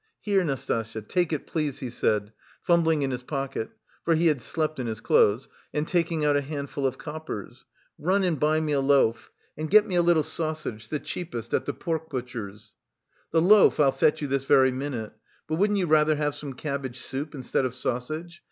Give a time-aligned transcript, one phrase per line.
[0.19, 3.69] "Here, Nastasya, take it please," he said, fumbling in his pocket
[4.03, 7.65] (for he had slept in his clothes) and taking out a handful of coppers
[7.99, 9.29] "run and buy me a loaf.
[9.55, 12.73] And get me a little sausage, the cheapest, at the pork butcher's."
[13.29, 15.13] "The loaf I'll fetch you this very minute,
[15.47, 18.39] but wouldn't you rather have some cabbage soup instead of sausage?